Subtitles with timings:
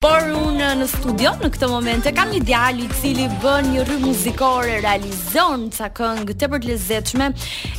[0.00, 0.39] Baru
[0.78, 4.76] në studio në këtë moment e kam një djalë i cili bën një rrymë muzikore,
[4.84, 7.26] realizon ca këngë të për të lezetshme.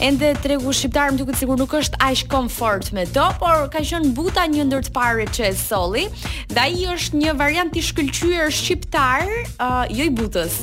[0.04, 4.12] Ende tregu shqiptar më duket sikur nuk është aq komfort me to, por ka qenë
[4.18, 6.04] buta një ndër të parë që e solli,
[6.52, 9.24] dhe ai është një variant i shkëlqyer shqiptar,
[9.54, 10.58] uh, jo i butës,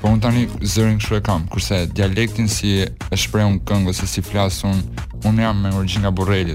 [0.00, 2.70] Po unë tani zërin kështu e kam, kurse dialektin si
[3.12, 4.80] e shprehun këngës se si flasun
[5.24, 6.54] un jam me origjinë nga Burreli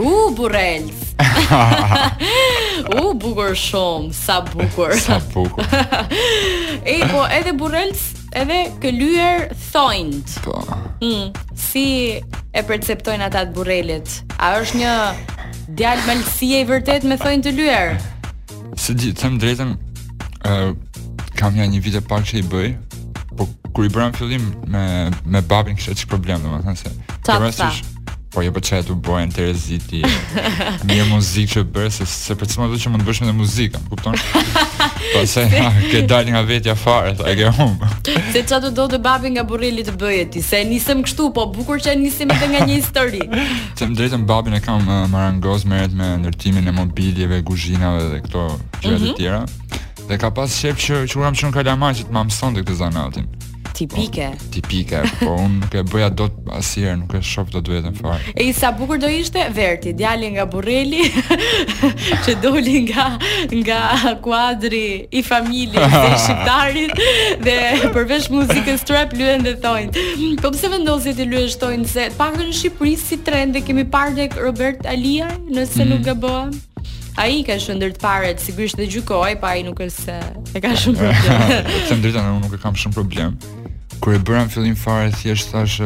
[0.00, 0.86] U uh, Burrel.
[2.94, 4.94] U uh, bukur shumë, sa bukur.
[4.96, 5.60] sa bukur.
[6.92, 7.92] e po edhe Burrel
[8.40, 10.38] edhe këlyer thojnt.
[10.46, 10.56] Po.
[11.04, 11.84] Mm, si
[12.56, 14.16] e perceptojnë ata të Burrelit?
[14.40, 14.94] A është një
[15.76, 17.94] djalë malësie i vërtet me thojnë të lyer?
[18.80, 19.76] Së di, them drejtën,
[20.48, 22.72] ë uh, kam ja një vit e që i bëj,
[23.36, 26.98] Po kur i bëram fillim me me babin kishte çik problem domethënë se.
[27.26, 27.46] Top,
[28.30, 30.00] Po jo për po që e të bojë në Tereziti
[30.86, 33.80] Mirë muzikë që bërë Se, se për të të që më të bësh dhe muzikë
[33.90, 34.14] kupton?
[35.16, 35.42] Po se
[35.90, 37.74] ke dalë nga vetja fare sa e ke hum
[38.30, 41.48] Se që të do të babi nga burrili të bëje ti Se nisëm kështu Po
[41.56, 43.24] bukur që nisëm edhe nga një histori
[43.78, 48.22] Se më drejtën babin e kam uh, marangoz Meret me ndërtimin e mobiljeve, guzhinave Dhe
[48.28, 48.46] këto
[48.78, 49.08] gjëve mm -hmm.
[49.08, 49.18] të mhm.
[49.18, 49.42] tjera
[50.10, 53.28] Dhe ka pas shep që që kam qenë kalamar që të më mëson këtë zanatin.
[53.78, 54.24] Tipike.
[54.40, 58.32] Po, tipike, po unë nuk e bëja dot asnjëherë, nuk e shoh dot vetëm farë.
[58.42, 61.06] E sa bukur do ishte Verti, djali nga Burreli,
[62.26, 63.04] që doli nga
[63.54, 63.78] nga
[64.24, 64.82] kuadri
[65.14, 67.02] i familjes dhe shqiptarit
[67.46, 67.56] dhe
[67.94, 70.08] përveç muzikës trap luen dhe thonë.
[70.42, 74.16] Po pse vendosit ti lyesh shtojnë se pak në Shqipëri si trend e kemi parë
[74.18, 75.88] tek Robert Alia, nëse mm.
[75.94, 76.50] nuk gabojam?
[77.18, 80.18] ai ka shumë ndër të parët, sigurisht dhe gjykoj, pa ai nuk është se
[80.54, 81.70] e ka shumë problem.
[81.88, 83.36] Të ndërtën unë nuk e kam shumë problem.
[84.00, 85.80] Kur e bëra në fillim fare thjesht thash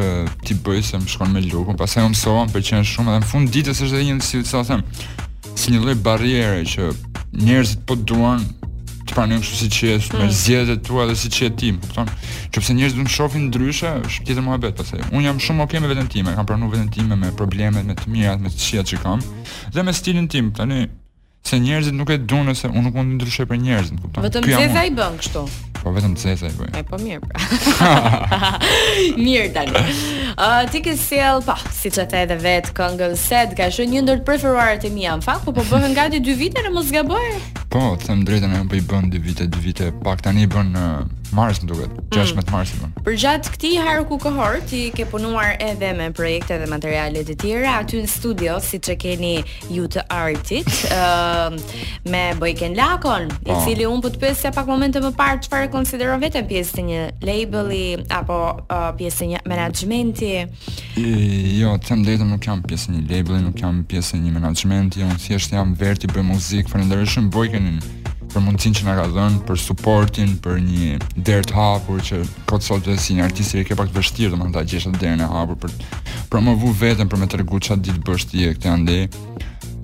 [0.47, 3.29] ti bëj se më shkon me lukun, pastaj më mësova, më pëlqen shumë dhe në
[3.31, 4.83] fund ditës është edhe një si sa them,
[5.59, 6.91] si një lloj barriere që
[7.41, 8.45] njerëzit po duan
[9.09, 10.21] të pranojnë kështu siç je, mm.
[10.23, 12.07] me zgjedhjet e tua dhe siç je ti, kupton?
[12.55, 15.03] Qëse njerëzit do të shohin ndryshe, është tjetër mohabet pastaj.
[15.11, 18.09] unë jam shumë okay me veten time, kam pranuar veten time me problemet, me të
[18.09, 19.19] mirat, me të qëndrat që kam
[19.75, 20.51] dhe me stilin tim.
[20.55, 20.87] Tani
[21.47, 24.25] se njerëzit nuk e duan ose unë nuk mund të ndryshoj për njerëzit, kupton?
[24.25, 25.41] Vetëm Zeza i bën kështu.
[25.83, 26.71] Po vetëm Zeza i bën.
[26.79, 27.91] Ai po mirë pra.
[29.21, 29.83] mirë tani.
[30.33, 34.01] Uh, ti ke sjell, po, siç e the edhe vet këngën Sed, ka qenë një
[34.07, 37.27] ndër preferuarët e mia, në fakt, po po bëhen gati 2 vite në mos gaboj.
[37.75, 40.73] Po, them drejtën, ajo po i bën 2 vite, 2 vite, pak tani i bën
[40.73, 40.87] në
[41.35, 42.51] Mars më duket, 16 mm.
[42.53, 42.91] Mars i bën.
[43.05, 48.03] Përgjatë këtij harku kohor, ti ke punuar edhe me projekte dhe materiale të tjera aty
[48.05, 49.33] në studio, siç e keni
[49.73, 50.69] ju të artit.
[52.05, 53.63] me Boyken Lakon, i po.
[53.65, 57.01] cili un po të pyesja pak momente më parë çfarë konsideron vetë pjesë të një
[57.27, 57.83] labeli
[58.15, 60.29] apo uh, pjesë të një menaxhmenti.
[61.61, 65.55] Jo, them drejtë nuk jam pjesë një labeli, nuk jam pjesë një menaxhmenti, un thjesht
[65.57, 66.69] jam verti për muzikë.
[66.75, 67.79] për shumë Boykenin
[68.33, 72.17] për mundësin që nga ka dhënë, për supportin, për një dertë hapur, që
[72.49, 74.91] këtë sot dhe si një artisti artistirë ke pak të vështirë dhe më të gjeshtë
[74.99, 75.71] dhe në hapur, për,
[76.31, 78.99] për më vu vetën, për me të që atë ditë bështi e këte ande,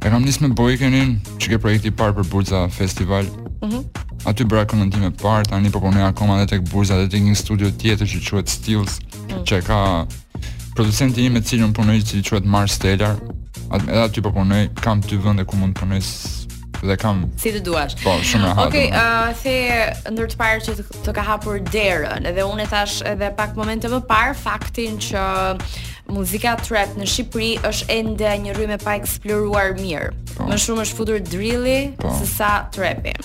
[0.02, 3.28] E kam nisë me Boykenin, që ke projekti parë për Burza Festival.
[3.62, 3.84] Mm
[4.30, 7.70] Aty bëra komentime parë, tani po punoj akoma edhe tek Burza, edhe tek një studio
[7.82, 9.46] tjetër që quhet Stills, mm -hmm.
[9.50, 9.80] që ka
[10.78, 13.16] producenti im me cilin punoj, i cili quhet Mars Stellar.
[13.74, 16.02] Atë edhe aty po punoj, kam dy vende ku mund të punoj
[16.82, 17.94] dhe kam si të duash.
[18.04, 18.68] Po, shumë rahat.
[18.68, 19.34] Okej, okay, uh,
[20.02, 23.30] the ndër të parë që të, të ka hapur derën, edhe unë e thash edhe
[23.38, 25.22] pak momente më parë faktin që
[26.12, 30.12] muzika trap në Shqipëri është ende një rrymë pa eksploruar mirë.
[30.14, 30.36] Pa.
[30.42, 30.50] Po.
[30.52, 32.12] Më shumë është futur drilli po.
[32.20, 33.16] se sa trapi.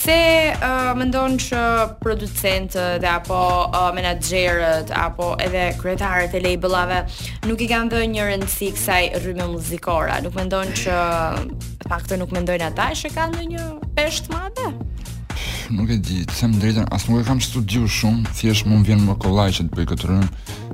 [0.00, 0.14] Se
[0.56, 1.60] uh, mendon që
[2.00, 3.36] producentët dhe apo
[3.68, 7.02] uh, menaxherët apo edhe kretarët e labelave
[7.44, 10.16] nuk i kanë dhënë një rëndësi kësaj rrymë muzikore.
[10.24, 10.96] Nuk ndonë që
[11.88, 14.70] pak të nuk mendojnë ata që kanë ndonjë një peshtë madhe?
[15.74, 19.02] nuk e di, të them drejtën, as nuk e kam studiu shumë, thjesht mund vjen
[19.06, 20.28] më kollaj që të bëj këtë rrymë.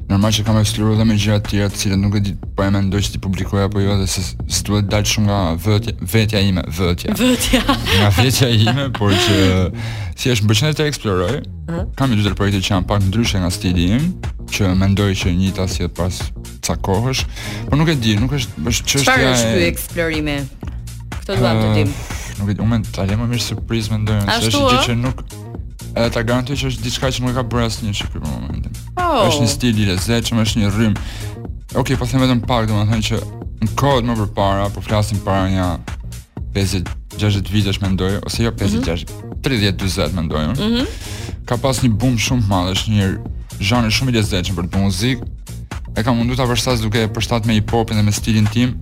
[0.06, 2.62] Normal që kam eksploruar edhe me gjëra të tjera, të cilat nuk e di, po
[2.62, 5.38] e mendoj se ti publikoj apo jo, dhe se si duhet të dalë shumë nga
[5.66, 7.16] vetja, vetja ime, vetja.
[7.18, 7.62] Vetja.
[8.00, 9.38] nga vetja ime, por që
[10.22, 11.34] thjesht më pëlqen të eksploroj.
[11.40, 11.88] Uh -huh.
[11.98, 14.04] Kam një dy projekte që janë pak ndryshe nga stili im,
[14.52, 16.22] që mendoj që një ta sjell pas
[16.66, 17.24] ca kohësh,
[17.70, 20.44] por nuk e di, nuk është është çështja e eksplorimit.
[21.26, 21.90] Këtë do të them
[22.40, 25.24] nuk e di, unë ta lëmë mirë surprizë më ndonjë, është që nuk
[25.96, 28.80] e ta garantoj që është diçka që nuk e ka bërë asnjë në në momentin.
[28.96, 29.26] Oh.
[29.28, 30.96] Është një stil i lezetshëm, është një rrym.
[31.74, 33.20] Okej, okay, po them vetëm pak, domethënë që
[33.64, 35.70] në kohë më përpara, po flasim para një
[36.56, 39.42] 50-60 vitesh më ndoj, ose jo 50-60, mm -hmm.
[39.48, 40.44] 30-40 më ndoj.
[40.46, 40.86] Mm -hmm.
[41.48, 43.06] Ka pas një boom shumë të madh, është një
[43.68, 45.22] zhanër shumë i lezetshëm për të muzikë.
[45.96, 48.74] E kam mundu ta vërsas duke përshtatme hip hopin dhe me stilin tim,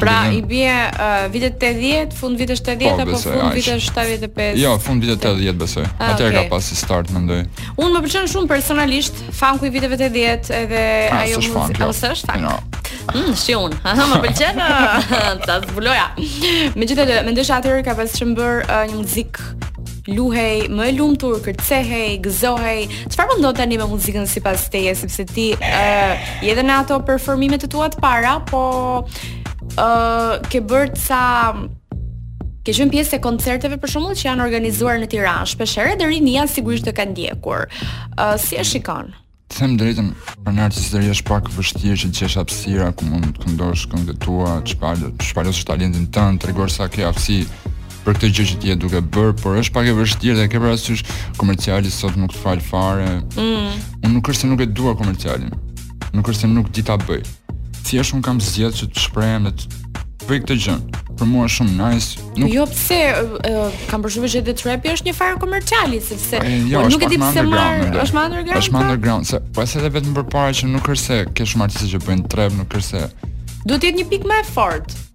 [0.00, 4.58] Pra i bie uh, vitet 80, fund vitesh 80 po, apo besoj, fund vitesh 75?
[4.58, 5.84] Jo, fund vitet 80 besoj.
[5.98, 6.48] Ah, atëherë okay.
[6.48, 7.44] ka pasi start mendoj.
[7.78, 12.30] Unë më pëlqen shumë personalisht fanku i viteve 80 edhe ah, ajo muzikë, a është
[12.32, 12.48] fan?
[12.48, 12.56] Jo.
[12.74, 13.78] Ah, mm, si un.
[13.92, 14.60] Aha, më pëlqen
[15.46, 16.08] ta zbuloja.
[16.82, 19.50] Megjithatë, mendoj atëherë ka pasi të bër uh, një muzikë
[20.06, 22.84] Luhej, më e lumtur, kërcehej, gëzohej.
[23.10, 27.00] Çfarë mundon tani me muzikën sipas teje, sepse ti ëh uh, je edhe në ato
[27.08, 28.60] performimet të tua të para, po
[29.78, 31.22] uh, ke bërë të sa...
[32.66, 36.32] Ke qënë pjesë e koncerteve për shumë që janë organizuar në tiranë, shpeshere dhe rinë
[36.40, 37.68] janë sigurisht të kanë djekur.
[38.18, 39.12] Uh, si e shikon?
[39.54, 40.08] Të drejtën,
[40.42, 44.16] për në artës është pak vështirë që të qeshë apsira, ku mund të këndosh këndë
[44.16, 44.80] të tua, që
[45.52, 47.38] të talentin tënë, të regorë sa ke apsi
[48.02, 50.58] për këtë gjë që ti e duke bërë, por është pak e vështirë dhe ke
[50.64, 51.06] për asysh
[51.38, 53.06] komerciali sot nuk të falë fare.
[53.38, 53.80] Mm.
[54.02, 55.54] Unë nuk është se nuk e dua komercialin,
[56.18, 57.22] nuk është se nuk ti ta bëj
[57.86, 60.74] thjesht un kam zgjedhë që të shprehem dhe të bëj këtë gjë.
[61.16, 62.18] Për mua është shumë nice.
[62.40, 62.50] Nuk...
[62.52, 66.56] Jo pse uh, kam përshtypjen se the trapi jo është një farë komerciali sepse e,
[66.68, 68.60] jo, nuk e di pse marr, është më underground.
[68.60, 68.84] Është më po?
[68.84, 72.04] underground, se po as edhe vetëm përpara që nuk është se ke shumë artistë që
[72.08, 73.04] bëjnë trap, nuk është se
[73.66, 75.05] Duhet të jetë një pikë më e fortë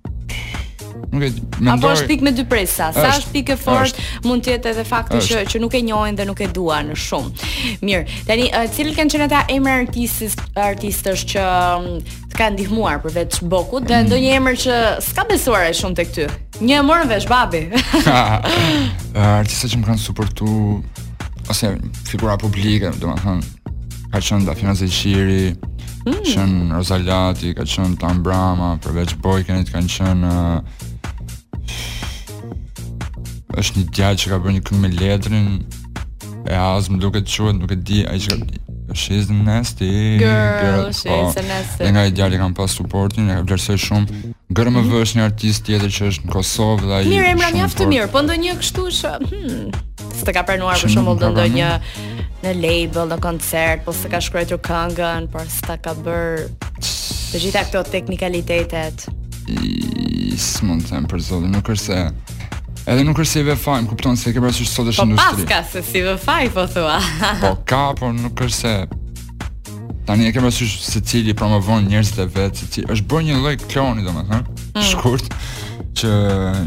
[1.11, 1.29] nuk e
[1.59, 1.73] mendoj.
[1.75, 2.89] Apo është pikë me dy presa.
[2.95, 6.25] Sa është pikë fort mund të jetë edhe fakti që që nuk e njohin dhe
[6.27, 7.51] nuk e duan shumë.
[7.83, 8.19] Mirë.
[8.27, 10.37] Tani cilët kanë qenë ata emra artistës
[10.67, 11.47] artistësh që
[12.31, 14.35] të kanë ndihmuar përveç Bokut dhe ndonjë mm.
[14.39, 16.27] emër që s'ka besuar ai shumë tek ty.
[16.63, 17.65] Një e morën vesh babi.
[19.39, 20.55] artistë që më kanë suportu
[21.51, 21.73] ose
[22.07, 23.57] figura publike, domethënë
[24.13, 25.57] ka qenë Dafina Zeqiri,
[26.01, 26.23] Mm.
[26.25, 30.23] Qen Rozalati, ka qen Tam Brama, përveç Bojkenit kanë qen
[33.57, 35.47] është një djalë që ka bërë një këngë me letrën
[36.47, 38.37] e as më duket çuhet nuk e di ai çka
[38.95, 39.87] është në nesti
[40.21, 44.21] girl she's po, in nesti nga ai djalë kanë pas supportin, e vlerësoj shumë
[44.57, 45.13] gërmë mm -hmm.
[45.17, 48.21] një artist tjetër që është në Kosovë dhe ai mirë emra mjaft të mirë po
[48.25, 49.79] ndonjë kështu shë hmm
[50.21, 52.01] s'të ka pranuar për shumë ndonjë ndonjë në,
[52.43, 56.47] në label në koncert po s'të ka shkruar këngën por s'ta ka bërë
[57.31, 59.07] të gjitha këto teknikalitetet
[59.51, 62.30] mund të smontan për zonë nuk është se
[62.89, 65.45] Edhe nuk është si ve fajm, kupton se ke parasysh sot është po industri.
[65.45, 66.95] Po ka, se si ve faj po thua.
[67.43, 68.73] po ka, po nuk është se
[70.07, 73.37] tani e ke parasysh se cili promovon njerëzit e vet, se cili është bërë një
[73.43, 74.55] lloj kloni domethënë.
[74.73, 74.87] Mm.
[74.89, 75.29] Shkurt
[76.01, 76.11] që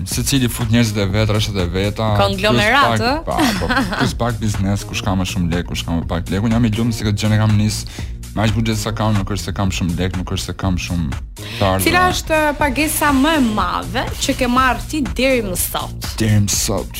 [0.07, 2.13] se cili fut njerëzit e vet, rreshtet e veta.
[2.21, 3.73] Konglomerat, Po, po.
[3.99, 6.47] Kus pak biznes, kush ka më shumë lek, kush ka më pak lek.
[6.47, 8.03] Unë jam i lumtur se këtë gjë e kam nisë
[8.35, 10.75] Ma është bugjet sa kam, nuk është se kam shumë lek, nuk është se kam
[10.85, 11.19] shumë
[11.61, 11.83] tarë.
[11.85, 16.09] Cila është pagesa më e madhe që ke marrë ti deri më sot?
[16.19, 16.99] Deri më sot.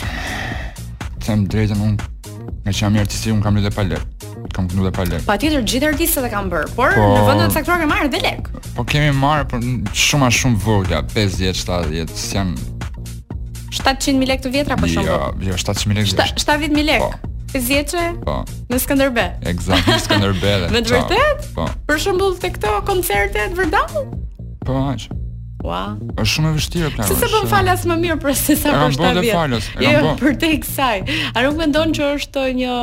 [1.25, 2.07] Tem më drejtën unë,
[2.61, 4.25] nga që jam i artisti, unë kam një dhe pa lek.
[4.55, 5.25] Kam një dhe pa lek.
[5.27, 8.13] Pa tjetër gjithë artiste dhe kam bërë, por po, në vëndën të sektuar ke marrë
[8.15, 8.53] dhe lek.
[8.79, 9.67] Po kemi marrë, por
[10.07, 12.73] shumë a shumë vogja, 50, 70, janë...
[13.75, 15.09] 700.000 lek të vjetra, po shumë.
[15.11, 16.35] Jo, jo, 700.000 lek.
[16.39, 17.03] 700.000 lek.
[17.09, 17.31] Po
[17.63, 18.39] zjeqe po.
[18.71, 19.27] në Skënderbe.
[19.49, 20.55] Eksakt, në Skënderbe.
[20.73, 21.49] Me të vërtet?
[21.57, 21.67] Po.
[21.89, 24.05] Për shembull te këto koncerte të Verdau?
[24.65, 25.09] Po, aq.
[25.65, 25.95] Ua.
[25.95, 26.01] Wow.
[26.21, 27.05] Është shumë e vështirë kjo.
[27.09, 29.27] Si se po falas më mirë për se sa po shtavi.
[29.31, 29.71] Po, falas.
[29.81, 30.99] Jo, për te kësaj.
[31.33, 32.75] A nuk mendon që është një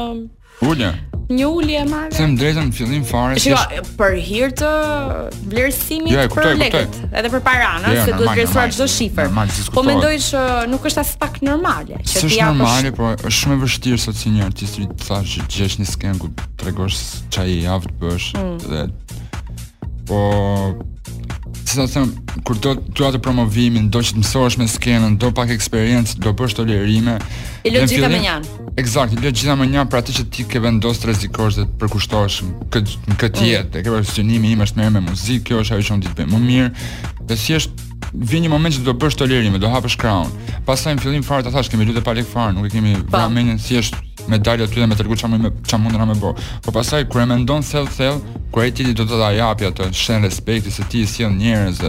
[0.65, 0.95] Ulja
[1.31, 2.11] një ulje e madhe.
[2.17, 3.37] Them drejtën në fillim fare.
[3.41, 3.91] Shiko, kesh...
[3.99, 4.71] për hir të
[5.51, 9.31] vlerësimit jo, për lekët, edhe për paranë, jo, se duhet të vlerësuar çdo shifër.
[9.75, 12.27] Po mendoj se nuk është as pak normale që ti apo.
[12.27, 13.01] Është normale, për...
[13.01, 16.21] po është shumë e vështirë sot si një artist i thash që një në skenë
[16.25, 17.01] ku tregosh
[17.33, 18.55] çaj i javë të bësh mm.
[18.69, 20.19] dhe po
[21.71, 22.11] si them,
[22.43, 26.17] kur do të duat të promovimin, do që të mësohesh me skenën, do pak eksperiencë,
[26.23, 27.15] do bësh tolerime.
[27.65, 28.57] E lë gjitha më janë.
[28.81, 31.79] Eksakt, lë gjitha më janë për atë që ti ke vendos të rrezikosh dhe të
[31.81, 32.39] përkushtosh
[32.75, 33.47] këtë këtë mm.
[33.53, 33.71] jetë.
[33.71, 33.85] Mm.
[33.87, 36.73] Ke vështirësinë ime është më me muzikë, kjo është ajo që unë bëj më mirë.
[37.31, 40.31] Dhe si është vjen një moment që do bësh tolerim, do hapësh kraun.
[40.67, 43.17] Pastaj në fillim fare ta thash kemi lutë pa lek fare, nuk e kemi po.
[43.17, 43.95] vëmendjen thjesht
[44.29, 46.33] me dalë aty dhe me tregu çamë me çamundra me bë.
[46.65, 49.91] Po pastaj kur e mendon thell thell, kur ai ti do të ta japi atë
[50.03, 51.81] shën respekti se ti i sjell njerëz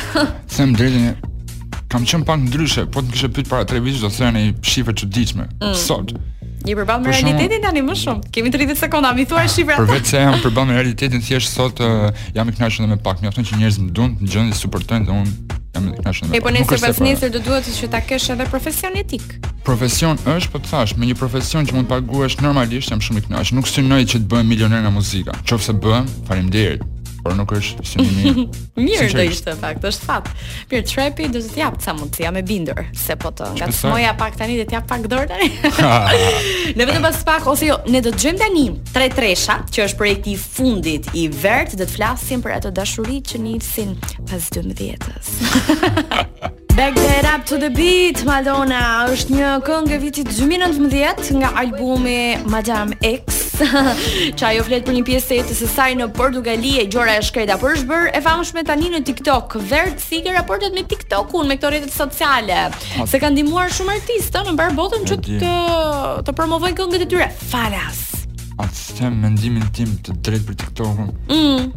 [0.58, 1.16] Them një,
[1.94, 4.54] kam qenë pak ndryshe, po të kishe pyet para 3 vitesh do të thënë një
[4.72, 5.48] shifër çuditshme.
[5.62, 5.80] Mm.
[5.88, 6.16] Sot.
[6.64, 8.30] Një përball me realitetin tani më shumë.
[8.32, 9.82] Kemi 30 sekonda, mi thuaj ah, shifrat.
[9.84, 12.98] Për vetë se jam përball me realitetin thjesht sot uh, jam i kënaqur edhe me
[13.04, 15.34] pak, mjafton që njerëzit më duan, më gjen dhe suportojnë dhe unë
[15.76, 16.32] jam i kënaqur.
[16.32, 19.28] E po nesër pas pra- nesër do duhet që ta kesh edhe profesion etik.
[19.68, 23.28] Profesion është, po të thash, me një profesion që mund paguhesh normalisht, jam shumë i
[23.28, 23.58] kënaqur.
[23.60, 25.36] Nuk synoj që të bëhem milioner nga muzika.
[25.50, 26.93] Qofse bëhem, faleminderit
[27.24, 29.10] por nuk është si mirë.
[29.16, 30.30] do ishte fakt, është fat.
[30.72, 34.14] Mirë, trepi do të të jap ca mundsi, jam e bindur se po të ngacmoja
[34.20, 35.50] pak tani dhe të jap pak dorë tani.
[36.76, 40.00] ne vetëm pas pak ose jo, ne do të gjejmë tani tre tresha që është
[40.02, 43.96] projekti i fundit i vert, do të flasim për ato dashuri që nisin
[44.30, 46.52] pas 12-s.
[46.76, 48.80] Back that up to the beat, Madonna
[49.14, 52.14] është një këngë e vitit 2019 nga albumi
[52.50, 53.60] Madame X
[54.40, 57.60] Qa jo flet për një pjesë të jetës saj në Portugali e gjora e shkreta
[57.62, 59.60] Por është bërë e famshme tani në TikTok.
[59.70, 62.64] Vert Sigi raportet me TikTokun, me këto rrjete sociale.
[63.06, 65.56] Se kanë ndihmuar shumë artistë në mbar botën që të
[66.32, 67.30] të promovojnë këngët e tyre.
[67.54, 68.04] Falas.
[68.58, 71.14] Atë them mendimin tim të drejt për TikTokun.
[71.30, 71.74] Mm.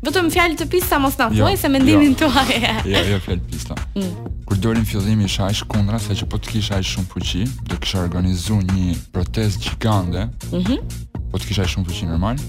[0.00, 2.22] Vetëm fjalë të pista mos na jo, thuaj se mendimin jo.
[2.26, 2.54] tuaj.
[2.88, 3.74] jo, jo fjalë pista.
[3.92, 4.30] Mm.
[4.48, 7.76] Kur dorim fillimi isha aq kundra se që po të kisha aq shumë fuqi, do
[7.84, 10.26] kisha organizuar një protestë gjigande.
[10.52, 10.72] Mhm.
[10.80, 10.98] Mm
[11.30, 12.40] po të kisha aq shumë fuqi normal.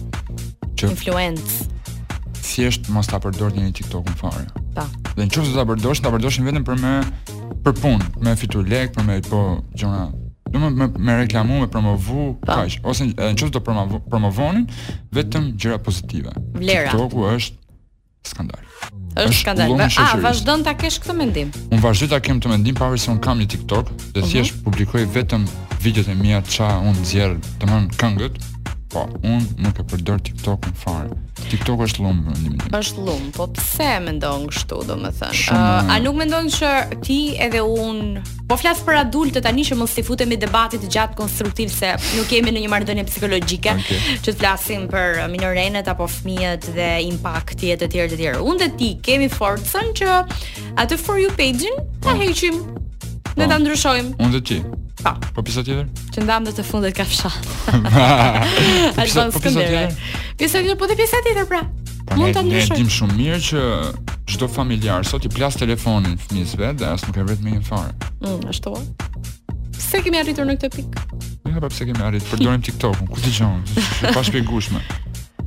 [0.80, 1.68] Që influence.
[2.42, 4.48] Thjesht mos ta përdor një TikTok në fare.
[4.78, 4.88] Po.
[5.14, 6.94] Dhe nëse ta përdosh, ta përdosh vetëm për me
[7.64, 9.38] për punë, me fitur lek, për me po
[9.78, 10.08] gjëra
[10.50, 13.62] Do me, me, reklamu, me promovu, kaq, ose në qëtë të
[14.10, 14.66] promovonin,
[15.16, 16.34] vetëm gjera pozitive.
[16.58, 16.90] Vlera.
[16.90, 17.60] Tiktoku është
[18.32, 18.60] skandal.
[19.16, 19.76] është, skandal.
[19.78, 21.52] Me, a, vazhdo ta kesh këtë mendim?
[21.70, 24.22] Unë vazhdo të kem të mendim, pavarësisht se unë kam një TikTok, dhe uh mhm.
[24.22, 24.30] -huh.
[24.32, 25.46] thjesht publikoj vetëm
[25.84, 27.66] videot e mija qa unë zjerë të
[28.02, 28.36] këngët,
[28.92, 31.16] Po, unë nuk e përdor TikTok në fare.
[31.48, 35.38] TikTok është lumë në një është lumë, po pse me ndonë kështu, do më thënë?
[35.42, 35.70] Shumë...
[35.76, 36.72] Uh, a nuk me ndonë që
[37.08, 38.24] ti edhe unë...
[38.50, 42.52] Po flas për adultë tani që mos stifute futemi debatit gjatë konstruktiv se nuk kemi
[42.52, 44.02] në një marrëdhënie psikologjike okay.
[44.26, 48.44] që të flasim për minorenet apo fëmijët dhe impakti e të tjerë të tjerë.
[48.44, 50.12] Unë dhe ti kemi forcën që
[50.84, 52.18] atë for you page-in ta po.
[52.26, 52.60] heqim.
[53.40, 53.52] Ne po.
[53.54, 54.18] ta ndryshojmë.
[54.20, 54.60] Unë dhe ti.
[55.04, 55.18] Pa.
[55.36, 55.88] Po pjesa tjetër?
[56.14, 57.48] Që ndam dhe të fundet ka fshat.
[57.66, 59.96] Po pjesa po pjesa tjetër.
[60.38, 61.62] Pjesa tjetër po dhe pjesa tjetër pra.
[62.08, 62.76] Pa, Mund ta ndryshoj.
[62.76, 63.64] Ne dim shumë mirë që
[64.32, 68.12] çdo familjar sot i plas telefonin fëmijësve, dhe as nuk e vret më një farë.
[68.26, 68.76] Mm, ashtu.
[69.80, 71.06] Pse kemi arritur në këtë pikë?
[71.18, 74.86] Ne ja, hapa po pse kemi arritur, përdorim TikTok-un, ku dëgjojmë, është pa shpjegueshme.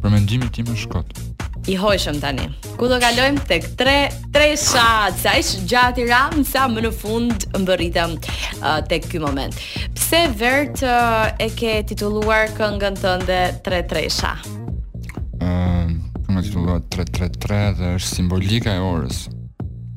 [0.01, 1.23] Për mendimin tim është kot
[1.67, 2.45] i hojshëm tani.
[2.79, 3.97] Ku do kalojmë tek tre
[4.35, 9.21] tre shat, sa ish gjatë i ram sa më në fund mbërritëm uh, tek ky
[9.23, 9.57] moment.
[9.97, 14.35] Pse vert uh, e ke titulluar këngën tënde tre tresha?
[15.41, 19.25] Ëm, uh, më titulluar 333 dhe është simbolika e orës.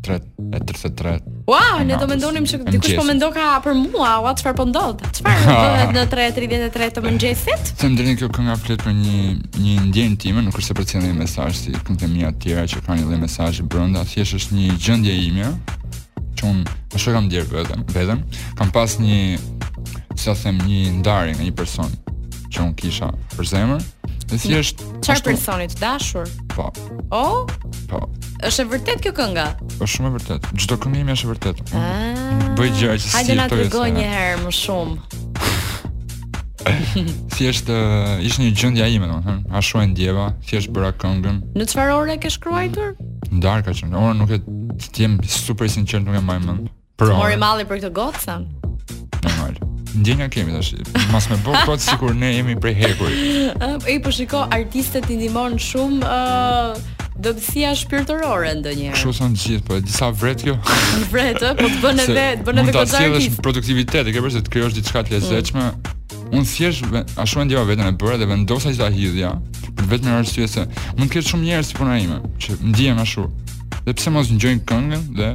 [0.07, 0.23] 3
[0.55, 1.19] e 33.
[1.47, 4.99] Wow, ne do mendonim se dikush po mendon ka për mua, ua, çfarë po ndodh?
[5.15, 7.71] Çfarë bëhet në 3:33 të mëngjesit?
[7.79, 9.21] Them drejtë kjo kënga flet për një
[9.55, 12.43] një ndjenjë time, nuk është se për po të cilën mesazh si këngët mia të
[12.43, 15.53] tjera që kanë dhënë mesazh brenda, thjesht është një gjendje ime
[16.35, 18.25] që unë është shokam djerë vetëm, vetëm,
[18.59, 19.21] kam pas një,
[20.19, 21.95] që them, një ndari në një person
[22.51, 23.87] që unë kisha për zemër,
[24.27, 24.83] dhe thjesht...
[24.99, 26.27] Qarë personit, dashur?
[26.55, 26.67] Po.
[27.15, 27.47] O?
[27.87, 28.03] Po,
[28.45, 29.43] Është e vërtet kjo kënga?
[29.81, 30.47] Është shumë e vërtet.
[30.61, 31.61] Çdo këngë ime është e vërtet.
[31.73, 32.43] Ah.
[32.59, 35.23] Bëj gjë që si na tregon një herë më shumë.
[37.33, 41.39] thjesht uh, ishte një gjendje ime domethënë, a shua ndjeva, thjesht bëra këngën.
[41.57, 42.93] Në çfarë ore ke shkruar?
[43.31, 43.97] Në darkë ka qenë.
[43.97, 44.41] Ora nuk e
[44.85, 46.69] të jem super sinqert nuk e maj mend.
[46.99, 48.45] Por mori malli për këtë gocën.
[49.25, 49.57] Normal.
[49.97, 50.75] Ndjenja kemi tash.
[51.09, 53.61] Mas me bëu kot sikur ne jemi prej hekurit.
[53.63, 56.85] Ej, ah, po shiko, artistet i ndihmon shumë ë uh ah,
[57.23, 58.93] dobësia shpirtërore ndonjëherë.
[58.95, 60.53] Kështu sa nxjet, po disa vret kjo.
[61.11, 63.11] vret, po të bën edhe, bën edhe gozarë.
[63.13, 65.65] Sa është produktivitet, e ke përse të krijosh diçka të lezetshme.
[65.73, 66.27] Mm.
[66.37, 69.31] Unë thjesht ashtu ndjeva veten e bëra dhe vendosa që ta hidhja,
[69.79, 70.65] për vetëm arsye se
[70.97, 73.27] mund të ketë shumë njerëz si puna ime, që ndihen ashtu.
[73.87, 75.31] Dhe pse mos ngjojnë këngën dhe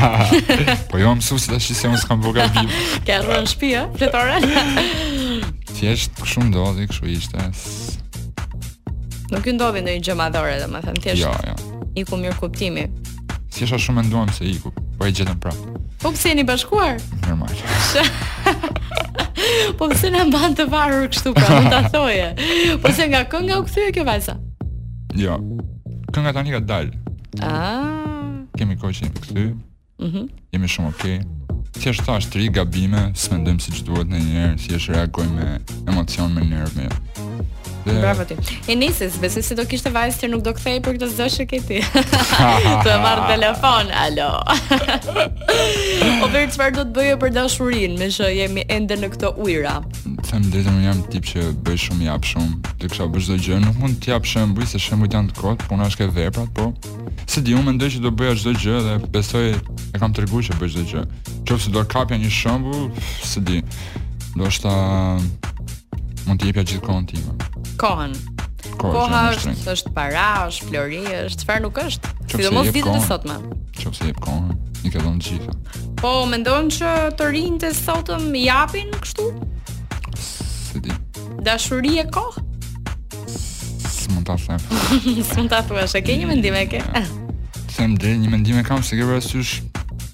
[0.92, 2.70] po jo më su si të ashtë se më s'kam bo gabime
[3.08, 4.36] Kja në shpia, fletore
[5.74, 7.48] Thjesht këshu ndodhi, këshu ishte
[9.32, 12.06] Nuk ju ndodhi në i gjëma dhe më thëmë Thjesht jo, jo.
[12.22, 12.86] mirë kuptimi
[13.56, 14.68] si isha shumë menduam se iku,
[15.00, 15.76] po e gjetëm prapë.
[16.02, 16.98] Po pse jeni bashkuar?
[17.24, 17.52] Normal.
[19.80, 22.28] po pse na mban të varur kështu pra, mund ta thoje.
[22.84, 24.36] Po se nga kënga u kthye kjo vajza?
[25.16, 25.38] Jo.
[26.12, 26.92] Kënga tani ka dal.
[27.40, 28.44] Ah.
[28.56, 29.46] Kemi kohë që jemi kthy.
[29.46, 30.10] Mhm.
[30.20, 31.16] Mm jemi shumë okay.
[31.76, 35.48] Si është thash tri gabime, s'mendojmë si duhet në herë, si është reagoj me
[35.92, 36.86] emocion, me nervë.
[37.18, 37.25] Jo.
[37.94, 38.34] Bravo ti.
[38.68, 41.44] E nisës, besoj se do kishte vajzë që nuk do kthej për këtë zësh që
[41.52, 41.78] ke ti.
[42.84, 43.90] Të marr telefon.
[43.94, 44.30] Alo.
[46.26, 49.76] o vetë çfarë do të bëjë për dashurinë, më shë jemi ende në këto ujëra.
[50.26, 52.54] Them drejtë, unë jam tip që bëj shumë jap shumë.
[52.82, 55.40] të kisha bëj çdo gjë, nuk mund të jap shumë, bëj se shumë janë të
[55.40, 56.66] kot, puna është ke veprat, po.
[57.30, 59.46] Se di unë mendoj që do bëja çdo gjë dhe besoj
[59.94, 61.04] e kam treguar që bëj çdo gjë.
[61.48, 62.90] Qofse do kapja një shembull,
[63.22, 63.62] se di.
[64.36, 64.72] Do shta,
[66.26, 67.34] Mund të jepja gjithë kohën time.
[67.78, 68.14] Kohën.
[68.80, 72.10] Koha është, është, para, është flori, është çfarë nuk është.
[72.32, 73.36] Sidomos ditët e sotme.
[73.78, 74.48] Qofse jep kohën,
[74.82, 75.54] nuk e vënë gjithë.
[76.00, 76.90] Po mendon që
[77.20, 79.28] të rinjtë e sotëm i japin kështu?
[80.18, 80.96] Si di.
[81.46, 82.42] Dashuri e kohë.
[84.16, 84.60] Mund ta them.
[85.34, 86.82] Mund ta thuash, a ke një mendim e ke?
[87.76, 89.58] Sëm dhe një mendim e kam se ke vërsysh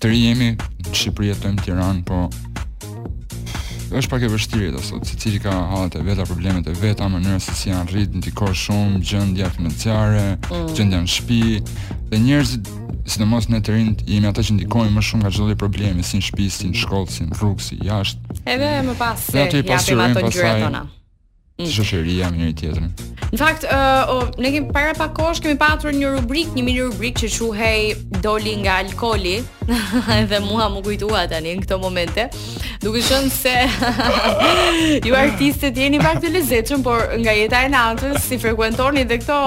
[0.03, 2.25] të rijemi në Shqipëri e tojmë Tiranë, po
[3.99, 7.41] është pak e vështirë ato sot, secili ka hallat e veta, problemet e veta, mënyra
[7.43, 10.71] se si janë rrit ndikon shumë gjendja financiare, mm.
[10.77, 12.73] gjendja në shtëpi dhe njerëzit
[13.13, 16.21] sidomos ne të rinjt jemi ata që ndikojmë më shumë nga çdo lloj problemi, si
[16.23, 18.41] në shtëpi, si në shkollë, si në rrugë, si jashtë.
[18.57, 20.87] Edhe më pas ja japim ato gjëra tona.
[21.63, 21.71] Mm.
[21.71, 22.93] të shoqëria me njëri tjetrin.
[23.33, 26.83] Në fakt, uh, oh, ne kemi para pak kohësh kemi patur një rubrik, një mini
[26.85, 27.81] rubrik që quhej
[28.25, 29.39] doli nga alkoli,
[30.19, 32.27] edhe mua më kujtua tani në këto momente.
[32.83, 33.55] Duke qenë se
[35.07, 39.41] ju artistët jeni pak të lezetshëm, por nga jeta e natës si frekuentoni dhe këto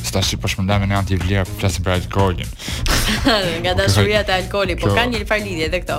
[0.07, 2.47] Sta shi po shmëndave në anti vlerë po për flasin për alkoholin.
[3.65, 5.97] Nga dashuria të alkoholi, po ka një far lidhje edhe këto.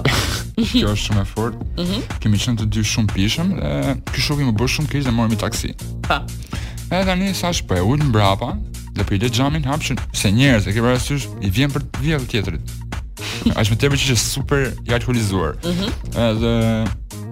[0.71, 1.59] kjo është shumë e fort.
[1.77, 2.09] Mhm.
[2.23, 5.37] Kemi qenë të dy shumë pishëm dhe ky shoku më bën shumë keq dhe morëm
[5.45, 5.75] taksi.
[6.09, 6.23] Po.
[6.88, 8.55] Edhe tani sa shpo mbrapa,
[8.97, 12.79] dhe për le hapshën, se njerëz e ke parasysh, i vjen për vjetë tjetrit.
[13.59, 16.18] Ashtë me tebe që është super i alkoholizuar mm -hmm.
[16.31, 17.24] Edhe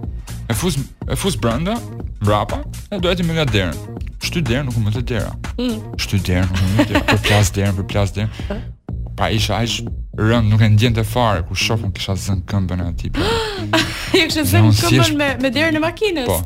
[0.50, 0.76] E fus,
[1.10, 1.76] e fus brënda
[2.20, 3.76] brapa, E duhet me nga derën
[4.22, 5.98] Shtu derën nuk më të dera mm.
[5.98, 8.58] Shtu derën nuk më të dera Për plas derën, për plas derën po.
[9.16, 9.80] Pa isha ish
[10.18, 13.10] rëndë, Nuk e ndjen të fare Ku shofën kisha zën këmbën e aty
[14.18, 16.42] Jo kështë zënë këmbën me, me derën e makines Po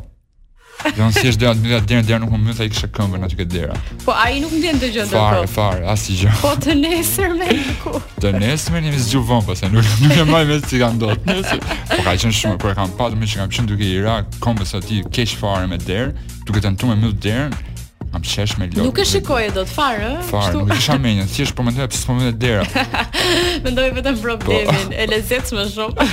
[0.97, 3.75] Don si është dalë dera, dera nuk më mbyth ai kishë këmbën aty ke dera.
[4.03, 5.19] Po ai nuk ndjen dëgjon dot.
[5.19, 6.33] Fare, fare, as i gjon.
[6.41, 7.93] Po të nesër me ku?
[8.23, 11.25] Të nesër me një zgjuvon pastaj nuk më maj me si kanë dot.
[11.27, 13.91] Po ka qenë shumë kur po, e kam padur me që kam qenë duke i
[13.99, 16.13] Irak, kombës aty keq fare me derë,
[16.49, 17.59] duke tentuar me mbyth derën,
[18.11, 18.83] Kam qesh me lodhë.
[18.83, 20.15] Nuk e shikoje dot farë, ëh?
[20.19, 20.23] Eh?
[20.27, 22.83] Farë, nuk isha me një, thjesht po mendoj pse po mendoj dera.
[23.65, 24.99] mendoj vetëm problemin, po.
[24.99, 26.07] e lezet më shumë.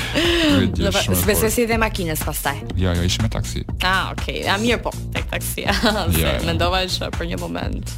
[0.76, 2.60] Do të besoj si dhe makinës pastaj.
[2.78, 3.64] Jo, jo, ishim me taksi.
[3.82, 4.44] Ah, okay.
[4.46, 5.74] ja, mirë po, tek taksia.
[6.22, 7.90] ja, Mendova për një moment.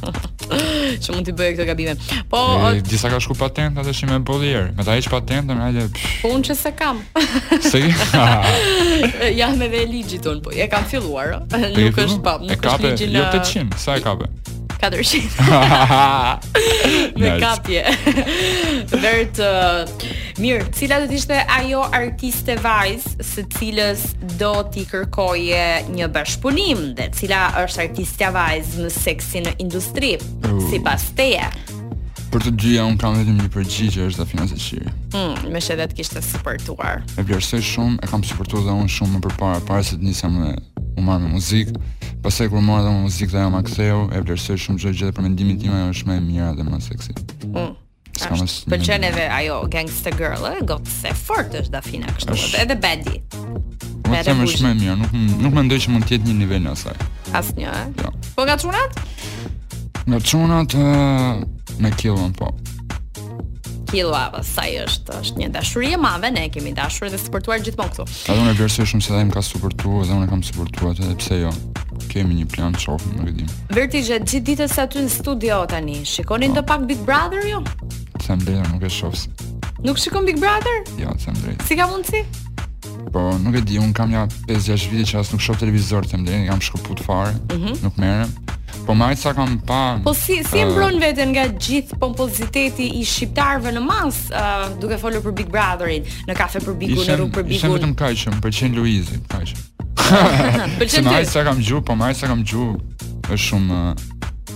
[1.05, 1.93] që mund t'i bëjë këtë gabime.
[2.31, 2.41] Po,
[2.81, 4.71] disa ka shku patent, atë shimë me bodhier.
[4.73, 5.85] Me ta hiq patentën, hajde.
[6.31, 7.05] Unë që se kam.
[7.69, 7.85] Si?
[9.35, 12.63] ja me ve ligjit un po e kam filluar po, nuk ka është pa nuk
[12.63, 14.15] ka jo 800 sa e ka
[14.81, 15.27] 400
[17.21, 17.83] Me kapje
[18.89, 19.49] Verë të
[20.41, 24.07] Mirë, cila të ishte ajo artiste vajz Se cilës
[24.41, 25.61] do t'i kërkoje
[25.93, 30.49] Një bashpunim Dhe cila është artistja vajz Në seksi në industri uh.
[30.71, 31.45] Si pas teje
[32.31, 34.91] Për të dyja un kam vetëm një përgjigje është ta finansoj shirë.
[35.17, 37.01] Hm, mm, më shëdha të kishte suportuar.
[37.19, 40.29] E vlerësoj shumë, e kam suportuar dhe un shumë më përpara, para se të nisja
[40.31, 40.53] me
[40.95, 41.75] u marr me muzikë.
[42.23, 45.27] Pastaj kur marr dhe me muzikë dhe jam aktheu, e vlerësoj shumë çdo gjë për
[45.27, 47.17] mendimin tim, ajo është më e mirë dhe më seksi.
[47.49, 47.61] Hm.
[47.65, 47.75] Mm.
[48.71, 52.51] Pëllqen edhe ajo Gangster girl, e eh, gotë se fort është da fina kështu, Ash...
[52.61, 53.15] edhe badi
[54.11, 56.73] Më të më e mirë, nuk, nuk më ndoj që mund tjetë një nivel në
[56.75, 56.99] asaj
[57.39, 57.71] As një, e?
[57.71, 57.87] Eh?
[57.87, 58.33] Ja jo.
[58.35, 58.99] Po nga qunat?
[60.11, 60.75] Nga qunat,
[61.79, 62.53] me killën po.
[63.91, 67.91] Killua, sa i është, është një dashuri e mave, ne kemi dashur dhe supportuar gjithmonë
[67.95, 68.05] këtu.
[68.31, 71.07] A do në vjerësirë shumë se dhe më ka supportu, dhe më kam supportu, atë
[71.09, 71.51] edhe pse jo
[72.11, 73.49] kemi një plan shok në vidim.
[73.75, 76.61] Vertigje, gjithë ditës aty në studio tani, shikonin no.
[76.61, 76.71] Po.
[76.71, 77.59] të pak Big Brother jo?
[78.23, 79.25] Se më drejtë, nuk e shofës.
[79.83, 80.79] Nuk shikon Big Brother?
[81.01, 81.67] Jo, se më drejtë.
[81.67, 82.23] Si ka mundësi?
[83.11, 86.15] Po, nuk e di, unë kam ja 5-6 vite që asë nuk shofë televizor, se
[86.21, 87.83] më drejtë, kam fare, mm -hmm.
[87.83, 88.31] nuk merem.
[88.91, 89.99] Po më kam pa.
[90.03, 94.19] Po si si e uh, mbron uh, veten nga gjithë pompoziteti i shqiptarëve në mas,
[94.35, 97.55] uh, duke folur për Big Brotherin, në kafe për Bigun, në rrugë për Bigun.
[97.55, 99.53] Ishte vetëm kaq, për pëlqen Luizi, kaq.
[100.81, 101.07] Pëlqen.
[101.07, 102.75] Më sa kam gjuh, po më sa kam gjuh.
[103.31, 104.05] Është shumë uh,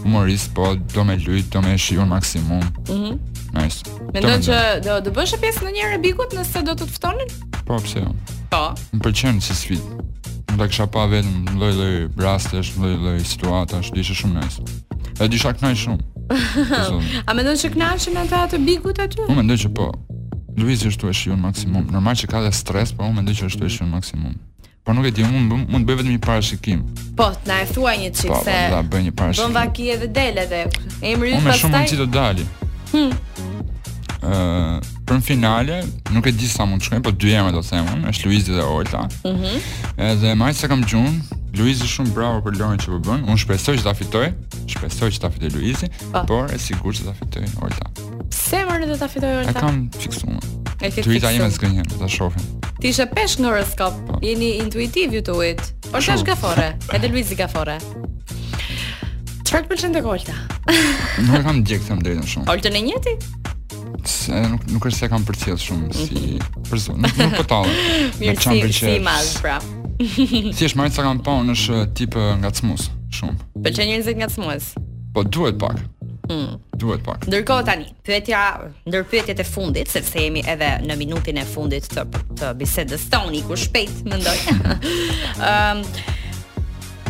[0.04, 2.67] humorist, po do me lut, do me shiun maksimum.
[2.89, 3.17] Mhm.
[3.56, 3.84] nice.
[4.13, 7.32] Mendon që do do bësh pjesë në një Bigut nëse do të të ftonin?
[7.63, 8.12] Po, pse jo?
[8.52, 8.65] Po.
[8.91, 12.94] Më pëlqen si s'fit Nuk ta kisha pa vetëm në lloj lloj rastesh, në lloj
[13.02, 14.63] lloj situata, është shumë nice.
[15.20, 16.00] E di shaq shumë.
[17.28, 19.20] A mendon se kënaqesh me ata të bigut aty?
[19.28, 19.89] Unë mendoj që po.
[20.56, 21.89] Luiz është tu e shiu maksimum.
[21.91, 24.38] Normal që ka dhe stres, po unë mendoj që është tu e maksimum.
[24.86, 26.86] Po nuk e di, unë mund të bëj vetëm një parashikim.
[27.20, 28.56] Po, na e thuaj një çik po, se.
[28.56, 29.52] Po, do ta bëj një parashikim.
[29.52, 30.63] Do vaki edhe del edhe
[31.12, 31.44] emri i pastaj.
[31.44, 32.52] Unë shumë mund të dalë.
[32.94, 33.74] Hm
[34.25, 35.75] për në finale,
[36.15, 38.27] nuk e di sa mund të shkojmë, po dy emra do të them unë, është
[38.27, 39.03] Luizi dhe Olta.
[39.23, 39.33] Mhm.
[39.33, 41.19] Mm Edhe më sa kam gjun,
[41.55, 43.23] Luizi shumë bravo për lojën që po bën.
[43.31, 44.27] Unë shpresoj që ta fitoj,
[44.73, 46.23] shpresoj që ta fitoj Luizi, po.
[46.29, 47.91] por e sigurt që ta fitoj Olta.
[48.33, 49.53] Pse më do ta fitoj Olta?
[49.53, 50.53] E kam fiksuar.
[50.85, 52.41] Intuita ime s'ka ta shofim
[52.83, 54.19] Ti ishe pesh në horoskop, po.
[54.21, 55.61] jeni intuitiv ju të uit
[55.91, 57.77] Por që është gafore, edhe Luizi gafore
[59.47, 60.35] Qërë të përqen të kolta?
[61.31, 63.15] Nuk kam gjekë të më drejtën shumë në njëti?
[64.08, 66.20] se nuk nuk është se kam përcjell shumë si
[66.70, 67.74] person, nuk nuk po tallë.
[68.22, 68.84] Mirë, si përqes.
[68.84, 69.58] si mall, pra.
[70.56, 71.36] si është marrë sa kam pa
[71.96, 73.38] tip ngacmues shumë.
[73.65, 74.72] Pëlqen po njerëzit ngacmues.
[75.15, 75.78] Po duhet pak.
[76.26, 76.58] Hmm.
[76.78, 77.26] Duhet pak.
[77.28, 78.39] Ndërkohë tani, pyetja
[78.88, 82.04] ndër pyetjet e fundit, sepse jemi edhe në minutin e fundit të,
[82.39, 84.38] të bisedës tonë, ku shpejt mendoj.
[85.50, 85.86] Ëm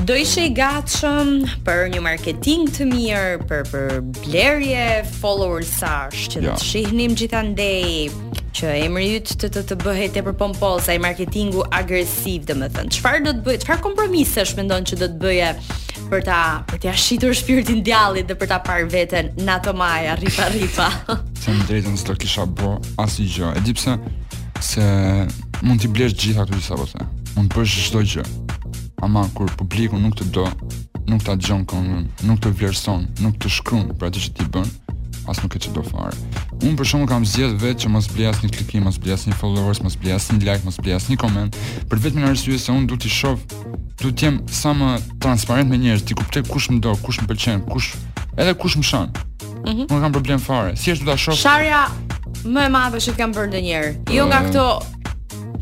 [0.03, 1.29] Do ishe i gatshëm
[1.65, 4.83] për një marketing të mirë, për për blerje
[5.21, 6.53] followersash, sash, që ja.
[6.59, 8.11] të shihnim gjithandej,
[8.55, 12.69] që e më të të të bëhet e për pompol, i marketingu agresiv dhe më
[12.75, 12.93] thënë.
[12.99, 15.73] Qëfar do të bëhet, qëfar kompromisesh mendon me ndonë që do të bëhet
[16.11, 20.13] për ta, për t'ia shitur shpirtin djallit dhe për ta parë veten, na të maja,
[20.21, 20.89] ripa, ripa.
[21.41, 23.79] Se më drejtë në së të kisha bo, as i gjë, e
[24.63, 24.85] se
[25.65, 27.07] mund t'i blesh gjitha të gjitha,
[27.39, 28.23] mund të bësh çdo gjë,
[29.05, 30.45] ama kur publiku nuk të do,
[31.05, 34.65] nuk ta dëgjon këngën, nuk të vlerëson, nuk të shkruan për atë që ti bën,
[35.29, 36.13] as nuk e çdo fare.
[36.65, 39.81] Un për shkakun kam zgjedh vetë që mos blej asnjë klikim, mos blej asnjë followers,
[39.85, 41.57] mos blej asnjë like, mos blej asnjë koment,
[41.91, 43.37] për vetëm arsye se un du t'i shoh,
[44.01, 44.89] du të jem sa më
[45.21, 47.93] transparent me njerëz, ti kuptoj kush më do, kush më pëlqen, kush
[48.35, 49.13] edhe kush më shon.
[49.65, 49.91] Mm -hmm.
[49.93, 50.73] Un kam problem fare.
[50.75, 51.37] Si është do ta shoh?
[51.45, 51.85] Sharja
[52.53, 53.93] më e madhe që kam bërë ndonjëherë.
[54.17, 54.65] Jo nga këto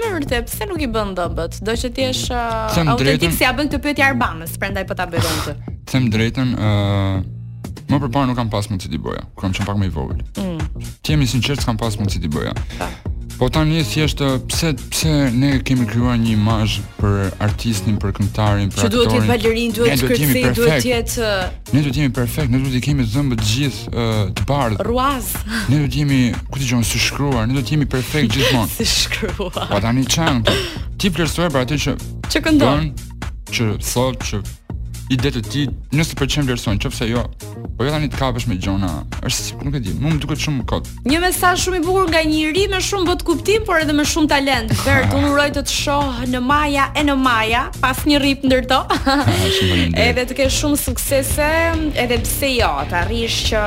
[0.00, 1.58] Në vërtetë, pse nuk i bëndë dëmbët?
[1.66, 5.06] Do që ti është uh, autentikë si a bën të pëtja arbanës, për po ta
[5.10, 5.54] bëndë të.
[5.54, 9.64] Them themë drejten, uh, më përparë nuk kam pasë mundë të ti bëja, kërëm që
[9.64, 10.20] në pak me i vogël.
[10.34, 10.84] Mm.
[11.06, 12.56] Ti jemi sinqertë s'kam pasë mundë të ti bëja.
[12.80, 12.90] Pa.
[13.40, 18.68] Po tani thjesht uh, pse pse ne kemi krijuar një imazh për artistin, për këngëtarin,
[18.68, 18.84] për aktorin.
[18.84, 22.02] Që duhet të jetë balerin, duhet të kërcej, duhet të jetë uh, Ne duhet të
[22.04, 24.86] jemi perfekt, ne duhet të kemi zëmbë të gjithë uh, të bardhë.
[24.90, 25.30] Ruaz.
[25.72, 26.20] Ne duhet të jemi,
[26.52, 28.72] ku ti jemi së shkruar, ne duhet të jemi perfekt gjithmonë.
[28.76, 29.68] së shkruar.
[29.72, 30.44] Po tani çan.
[31.00, 31.96] Ti plotësoj për atë që
[32.34, 32.88] që këndon,
[33.56, 34.44] që thot, që
[35.10, 35.62] ide të ti,
[35.98, 37.24] nëse për qenë vlerëson, qofse jo,
[37.74, 38.88] po jo tani të kapesh me gjona,
[39.26, 40.90] është nuk e di, mua më duket shumë më kot.
[41.10, 44.06] Një mesazh shumë i bukur nga një iri me shumë bot kuptim, por edhe me
[44.06, 44.74] shumë talent.
[44.86, 48.84] Bert, unë uroj të të shoh në Maja e në Maja, pas një rip ndërto.
[50.06, 51.50] edhe të kesh shumë suksese,
[52.04, 53.64] edhe pse jo, të arrish që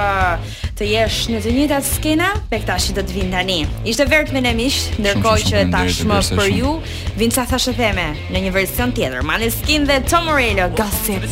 [0.80, 3.60] të jesh në të atë skena, pe këta që të të vinë tani.
[3.92, 6.74] Ishte vërt me nëmish, ndërkoj që tashmë për ju,
[7.20, 10.32] vinë sa theme, në një version tjetër, Maneskin dhe Tom
[10.80, 11.30] Gossip.